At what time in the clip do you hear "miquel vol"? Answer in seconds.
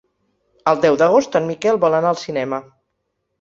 1.51-1.99